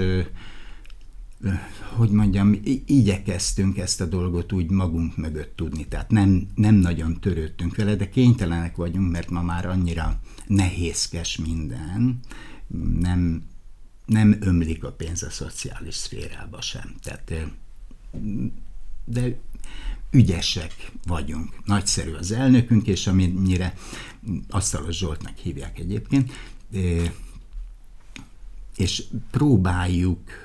hogy 1.96 2.10
mondjam, 2.10 2.60
igyekeztünk 2.86 3.78
ezt 3.78 4.02
a 4.02 4.06
dolgot 4.06 4.52
úgy 4.52 4.70
magunk 4.70 5.18
mögött 5.18 5.56
tudni, 5.56 5.88
tehát 5.88 6.12
nem, 6.12 6.48
nem 6.56 6.76
nagyon 6.76 7.20
törődtünk 7.20 7.76
vele, 7.76 7.96
de 7.96 8.10
kénytelenek 8.10 8.76
vagyunk, 8.76 9.12
mert 9.12 9.30
ma 9.30 9.42
már 9.42 9.66
annyira 9.66 10.20
nehézkes 10.48 11.38
minden, 11.38 12.20
nem, 13.00 13.44
nem 14.06 14.38
ömlik 14.40 14.84
a 14.84 14.92
pénz 14.92 15.24
a 15.24 15.30
szociális 15.30 15.96
szférába 15.96 16.62
sem. 16.62 16.96
Tehát, 17.04 17.34
de 19.06 19.38
ügyesek 20.12 20.92
vagyunk. 21.08 21.50
Nagyszerű 21.66 22.12
az 22.12 22.32
elnökünk, 22.32 22.88
és 22.88 23.08
amennyire 23.08 23.74
Asztalos 24.50 24.98
Zsoltnak 24.98 25.38
hívják 25.38 25.80
egyébként, 25.80 26.32
és 28.78 29.04
próbáljuk 29.32 30.43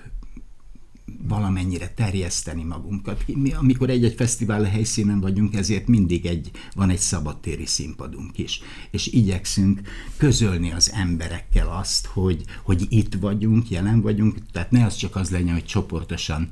valamennyire 1.28 1.88
terjeszteni 1.88 2.62
magunkat. 2.62 3.24
Mi, 3.26 3.52
amikor 3.52 3.90
egy-egy 3.90 4.14
fesztivál 4.14 4.62
helyszínen 4.62 5.20
vagyunk, 5.20 5.54
ezért 5.54 5.86
mindig 5.86 6.26
egy, 6.26 6.50
van 6.74 6.90
egy 6.90 6.98
szabadtéri 6.98 7.66
színpadunk 7.66 8.38
is. 8.38 8.60
És 8.90 9.06
igyekszünk 9.06 9.80
közölni 10.16 10.72
az 10.72 10.92
emberekkel 10.92 11.68
azt, 11.68 12.06
hogy, 12.06 12.44
hogy 12.62 12.86
itt 12.88 13.14
vagyunk, 13.14 13.70
jelen 13.70 14.00
vagyunk, 14.00 14.38
tehát 14.52 14.70
ne 14.70 14.84
az 14.84 14.94
csak 14.94 15.16
az 15.16 15.30
legyen, 15.30 15.52
hogy 15.52 15.64
csoportosan 15.64 16.50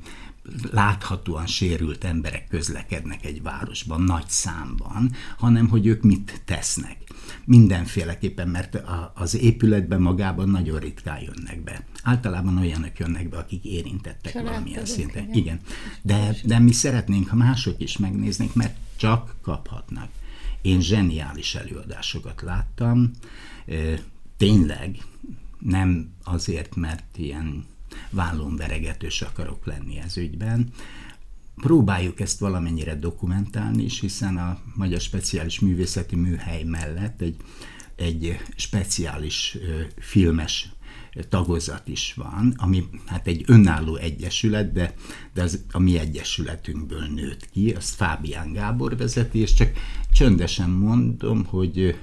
láthatóan 0.71 1.45
sérült 1.45 2.03
emberek 2.03 2.47
közlekednek 2.47 3.25
egy 3.25 3.41
városban, 3.41 4.01
nagy 4.01 4.27
számban, 4.27 5.11
hanem 5.37 5.67
hogy 5.67 5.85
ők 5.85 6.01
mit 6.01 6.41
tesznek. 6.45 6.97
Mindenféleképpen, 7.45 8.47
mert 8.47 8.83
az 9.13 9.35
épületben 9.35 10.01
magában 10.01 10.49
nagyon 10.49 10.79
ritkán 10.79 11.21
jönnek 11.21 11.63
be. 11.63 11.85
Általában 12.03 12.57
olyanok 12.57 12.99
jönnek 12.99 13.29
be, 13.29 13.37
akik 13.37 13.63
érintettek 13.63 14.31
Család 14.31 14.47
valamilyen 14.47 14.85
szinten. 14.85 15.23
Igen. 15.23 15.35
igen. 15.35 15.59
De, 16.01 16.35
de 16.43 16.59
mi 16.59 16.71
szeretnénk, 16.71 17.27
ha 17.27 17.35
mások 17.35 17.81
is 17.81 17.97
megnéznék, 17.97 18.53
mert 18.53 18.75
csak 18.95 19.35
kaphatnak. 19.41 20.09
Én 20.61 20.81
zseniális 20.81 21.55
előadásokat 21.55 22.41
láttam, 22.41 23.11
tényleg 24.37 24.97
nem 25.59 26.09
azért, 26.23 26.75
mert 26.75 27.17
ilyen 27.17 27.65
vállonveregetős 28.09 29.21
akarok 29.21 29.65
lenni 29.65 29.99
ez 29.99 30.17
ügyben. 30.17 30.71
Próbáljuk 31.55 32.19
ezt 32.19 32.39
valamennyire 32.39 32.95
dokumentálni 32.95 33.83
is, 33.83 33.99
hiszen 33.99 34.37
a 34.37 34.59
Magyar 34.75 34.99
Speciális 34.99 35.59
Művészeti 35.59 36.15
Műhely 36.15 36.63
mellett 36.63 37.21
egy, 37.21 37.35
egy 37.95 38.39
speciális 38.55 39.57
filmes 39.99 40.69
tagozat 41.29 41.87
is 41.87 42.13
van, 42.13 42.53
ami 42.57 42.89
hát 43.05 43.27
egy 43.27 43.43
önálló 43.45 43.95
egyesület, 43.95 44.71
de, 44.71 44.93
de 45.33 45.41
az 45.41 45.63
a 45.71 45.79
mi 45.79 45.99
egyesületünkből 45.99 47.07
nőtt 47.07 47.49
ki, 47.49 47.71
azt 47.71 47.95
Fábián 47.95 48.53
Gábor 48.53 48.97
vezeti, 48.97 49.39
és 49.39 49.53
csak 49.53 49.71
csöndesen 50.11 50.69
mondom, 50.69 51.45
hogy 51.45 51.99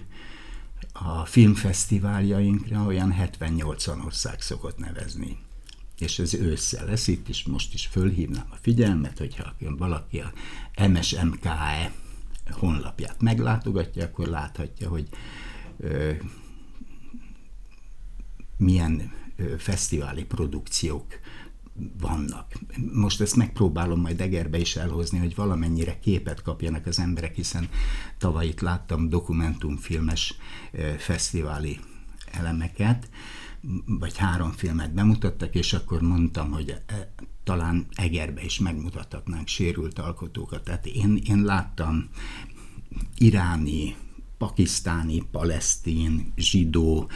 a 0.93 1.25
filmfesztiváljainkra 1.25 2.85
olyan 2.85 3.15
70-80 3.39 4.05
ország 4.05 4.41
szokott 4.41 4.79
nevezni 4.79 5.39
és 5.99 6.19
ez 6.19 6.35
ősszel 6.35 6.87
lesz, 6.87 7.07
itt 7.07 7.29
is 7.29 7.45
most 7.45 7.75
is 7.75 7.87
fölhívnám 7.87 8.47
a 8.51 8.57
figyelmet, 8.61 9.19
hogyha 9.19 9.55
valaki 9.59 10.19
a 10.21 10.33
MSMKE 10.89 11.93
honlapját 12.51 13.23
meglátogatja, 13.23 14.05
akkor 14.05 14.27
láthatja, 14.27 14.89
hogy 14.89 15.09
ö, 15.79 16.13
milyen 18.57 19.13
ö, 19.37 19.55
fesztiváli 19.59 20.25
produkciók 20.25 21.07
vannak. 22.01 22.53
Most 22.93 23.21
ezt 23.21 23.37
megpróbálom 23.37 24.01
majd 24.01 24.21
Egerbe 24.21 24.59
is 24.59 24.77
elhozni, 24.77 25.19
hogy 25.19 25.35
valamennyire 25.35 25.99
képet 25.99 26.43
kapjanak 26.43 26.87
az 26.87 26.99
emberek, 26.99 27.35
hiszen 27.35 27.69
tavaly 28.19 28.47
itt 28.47 28.61
láttam 28.61 29.09
dokumentumfilmes 29.09 30.35
fesztiváli 30.99 31.79
elemeket, 32.33 33.09
vagy 33.87 34.17
három 34.17 34.51
filmet 34.51 34.95
bemutattak, 34.95 35.55
és 35.55 35.73
akkor 35.73 36.03
mondtam, 36.03 36.51
hogy 36.51 36.71
e, 36.87 37.15
talán 37.45 37.87
Egerbe 37.95 38.45
is 38.45 38.59
megmutathatnánk 38.59 39.49
sérült 39.49 39.99
alkotókat. 39.99 40.65
Tehát 40.65 40.87
én, 40.87 41.21
én 41.27 41.43
láttam 41.43 42.09
iráni, 43.19 43.97
pakisztáni, 44.39 45.23
palesztin, 45.31 46.33
zsidó, 46.37 47.11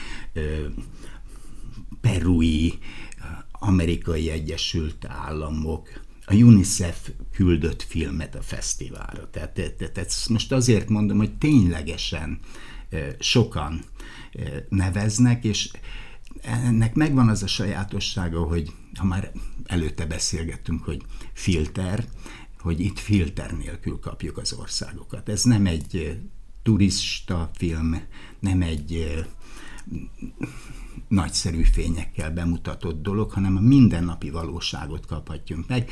perui, 2.00 2.78
amerikai 3.52 4.30
Egyesült 4.30 5.04
Államok, 5.04 6.06
a 6.26 6.34
UNICEF 6.34 7.10
küldött 7.32 7.82
filmet 7.82 8.34
a 8.34 8.42
fesztiválra. 8.42 9.30
Tehát, 9.30 9.50
tehát, 9.50 9.92
tehát 9.92 10.14
most 10.28 10.52
azért 10.52 10.88
mondom, 10.88 11.18
hogy 11.18 11.38
ténylegesen 11.38 12.38
sokan 13.18 13.84
neveznek, 14.68 15.44
és 15.44 15.70
ennek 16.42 16.94
megvan 16.94 17.28
az 17.28 17.42
a 17.42 17.46
sajátossága, 17.46 18.42
hogy 18.42 18.72
ha 18.94 19.04
már 19.04 19.32
előtte 19.64 20.06
beszélgettünk, 20.06 20.84
hogy 20.84 21.02
filter, 21.32 22.08
hogy 22.58 22.80
itt 22.80 22.98
filter 22.98 23.56
nélkül 23.56 23.98
kapjuk 23.98 24.38
az 24.38 24.52
országokat. 24.52 25.28
Ez 25.28 25.42
nem 25.42 25.66
egy 25.66 26.20
turista 26.62 27.50
film, 27.54 28.02
nem 28.40 28.62
egy 28.62 29.16
nagyszerű 31.08 31.62
fényekkel 31.62 32.30
bemutatott 32.30 33.02
dolog, 33.02 33.30
hanem 33.30 33.56
a 33.56 33.60
mindennapi 33.60 34.30
valóságot 34.30 35.06
kaphatjunk 35.06 35.68
meg. 35.68 35.90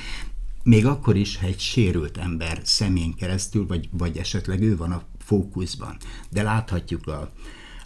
Még 0.63 0.87
akkor 0.87 1.17
is, 1.17 1.37
ha 1.37 1.47
egy 1.47 1.61
sérült 1.61 2.17
ember 2.17 2.61
szemén 2.65 3.15
keresztül, 3.15 3.67
vagy, 3.67 3.89
vagy 3.93 4.17
esetleg 4.17 4.63
ő 4.63 4.77
van 4.77 4.93
a 4.93 5.03
fókuszban, 5.19 5.97
de 6.31 6.43
láthatjuk 6.43 7.07
a, 7.07 7.33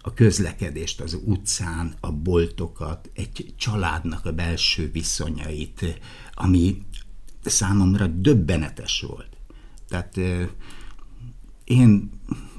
a 0.01 0.15
közlekedést 0.15 1.01
az 1.01 1.21
utcán, 1.25 1.95
a 2.01 2.13
boltokat, 2.13 3.11
egy 3.15 3.55
családnak 3.57 4.27
a 4.27 4.33
belső 4.33 4.91
viszonyait, 4.91 6.01
ami 6.35 6.83
számomra 7.43 8.07
döbbenetes 8.07 9.01
volt. 9.01 9.37
Tehát 9.89 10.17
én, 11.65 12.11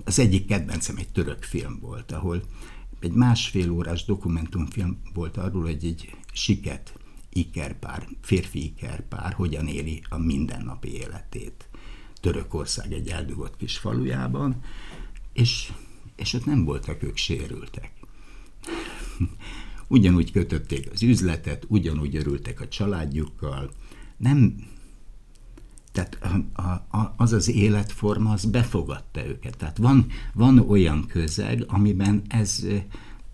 az 0.03 0.19
egyik 0.19 0.47
kedvencem 0.47 0.97
egy 0.97 1.11
török 1.11 1.43
film 1.43 1.79
volt, 1.79 2.11
ahol 2.11 2.43
egy 2.99 3.11
másfél 3.11 3.71
órás 3.71 4.05
dokumentumfilm 4.05 5.01
volt 5.13 5.37
arról, 5.37 5.61
hogy 5.61 5.85
egy 5.85 6.15
siket 6.33 6.93
ikerpár, 7.29 8.07
férfi 8.21 8.63
ikerpár 8.63 9.33
hogyan 9.33 9.67
éli 9.67 10.03
a 10.09 10.17
mindennapi 10.17 10.93
életét 10.93 11.69
Törökország 12.19 12.93
egy 12.93 13.07
eldugott 13.07 13.57
kis 13.57 13.77
falujában, 13.77 14.61
és 15.33 15.71
és 16.21 16.33
ott 16.33 16.45
nem 16.45 16.63
voltak 16.65 17.03
ők 17.03 17.17
sérültek. 17.17 17.91
ugyanúgy 19.87 20.31
kötötték 20.31 20.89
az 20.91 21.03
üzletet, 21.03 21.65
ugyanúgy 21.67 22.15
örültek 22.15 22.61
a 22.61 22.67
családjukkal. 22.67 23.71
Nem, 24.17 24.55
tehát 25.91 26.17
a, 26.53 26.97
a, 26.97 27.13
az 27.17 27.33
az 27.33 27.49
életforma, 27.49 28.31
az 28.31 28.45
befogadta 28.45 29.25
őket. 29.25 29.57
Tehát 29.57 29.77
van, 29.77 30.07
van 30.33 30.59
olyan 30.59 31.05
közeg, 31.05 31.63
amiben 31.67 32.21
ez 32.27 32.65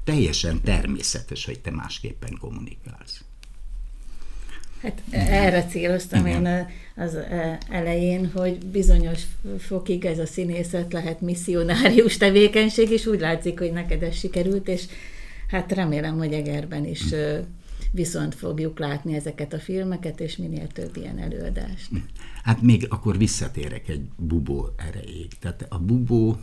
teljesen 0.04 0.62
természetes, 0.62 1.46
hogy 1.46 1.60
te 1.60 1.72
másképpen 1.72 2.38
kommunikálsz. 2.40 3.24
Hát 4.82 5.02
erre 5.10 5.64
céloztam 5.64 6.26
Igen. 6.26 6.46
én 6.46 6.68
az 6.96 7.18
elején, 7.70 8.32
hogy 8.34 8.66
bizonyos 8.66 9.22
fokig 9.58 10.06
ez 10.06 10.20
a 10.20 10.26
színészet 10.26 10.94
lehet 10.94 11.22
misszionárius 11.22 12.18
tevékenység, 12.18 12.90
és 12.90 13.06
úgy 13.06 13.20
látszik, 13.20 13.60
hogy 13.60 13.72
neked 13.72 14.04
ez 14.04 14.16
sikerült, 14.16 14.68
és 14.68 14.86
hát 15.48 15.72
remélem, 15.72 16.18
hogy 16.18 16.34
Egerben 16.34 16.86
is 16.86 17.04
viszont 17.92 18.36
fogjuk 18.36 18.80
látni 18.80 19.16
ezeket 19.16 19.54
a 19.54 19.60
filmeket, 19.60 20.20
és 20.20 20.36
minél 20.36 20.68
több 20.68 20.98
ilyen 20.98 21.20
előadást. 21.20 21.90
Hát 22.44 22.62
még 22.62 22.86
akkor 22.90 23.18
visszatérek 23.18 23.88
egy 23.88 24.02
bubó 24.16 24.70
erejéig. 24.78 25.32
Tehát 25.40 25.66
a 25.70 25.80
bubó 25.80 26.38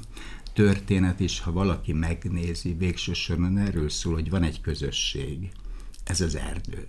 történet 0.52 1.20
is, 1.20 1.40
ha 1.40 1.52
valaki 1.52 1.92
megnézi, 1.92 2.74
végső 2.78 3.12
soron 3.12 3.58
erről 3.58 3.88
szól, 3.88 4.12
hogy 4.12 4.30
van 4.30 4.42
egy 4.42 4.60
közösség. 4.60 5.50
Ez 6.04 6.20
az 6.20 6.36
erdő. 6.36 6.88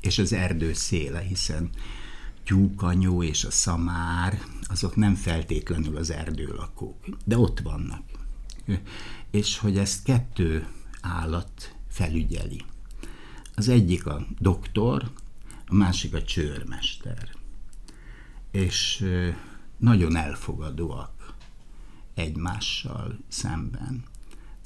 És 0.00 0.18
az 0.18 0.32
erdő 0.32 0.72
széle, 0.72 1.20
hiszen 1.20 1.70
tyúkanyó 2.44 3.22
és 3.22 3.44
a 3.44 3.50
szamár, 3.50 4.42
azok 4.62 4.96
nem 4.96 5.14
feltétlenül 5.14 5.96
az 5.96 6.10
erdőlakók, 6.10 7.06
de 7.24 7.38
ott 7.38 7.60
vannak. 7.60 8.02
És 9.30 9.58
hogy 9.58 9.78
ezt 9.78 10.02
kettő 10.02 10.66
állat 11.00 11.76
felügyeli. 11.88 12.64
Az 13.54 13.68
egyik 13.68 14.06
a 14.06 14.26
doktor, 14.38 15.10
a 15.66 15.74
másik 15.74 16.14
a 16.14 16.22
csőrmester. 16.22 17.30
És 18.50 19.06
nagyon 19.76 20.16
elfogadóak 20.16 21.34
egymással 22.14 23.18
szemben. 23.28 24.04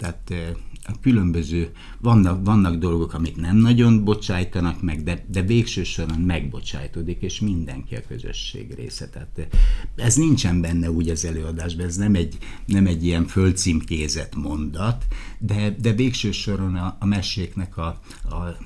Tehát 0.03 0.57
a 0.85 1.01
különböző, 1.01 1.73
vannak, 2.01 2.45
vannak 2.45 2.77
dolgok, 2.77 3.15
amik 3.15 3.37
nem 3.37 3.57
nagyon 3.57 4.05
bocsájtanak 4.05 4.83
meg, 4.83 5.03
de, 5.03 5.25
de 5.29 5.43
végső 5.43 5.85
soron 5.85 6.21
megbocsájtodik, 6.21 7.21
és 7.21 7.41
mindenki 7.41 7.97
a 7.97 8.03
közösség 8.09 8.75
része. 8.75 9.09
Tehát 9.09 9.57
ez 9.97 10.15
nincsen 10.15 10.61
benne 10.61 10.91
úgy 10.91 11.09
az 11.09 11.25
előadásban, 11.25 11.87
ez 11.87 11.97
nem 11.97 12.15
egy, 12.15 12.39
nem 12.67 12.87
egy 12.87 13.05
ilyen 13.05 13.27
földcímkézett 13.27 14.35
mondat, 14.35 15.07
de, 15.39 15.71
de 15.71 15.93
végső 15.93 16.33
soron 16.33 16.77
a, 16.77 16.97
a 17.01 17.07
meséknek, 17.07 17.77
a, 17.77 18.01
a, 18.31 18.57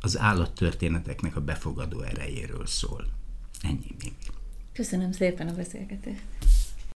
az 0.00 0.18
állattörténeteknek 0.18 1.36
a 1.36 1.40
befogadó 1.40 2.00
erejéről 2.00 2.66
szól. 2.66 3.06
Ennyi 3.62 3.94
még. 4.02 4.12
Köszönöm 4.72 5.12
szépen 5.12 5.48
a 5.48 5.54
beszélgetést. 5.54 6.22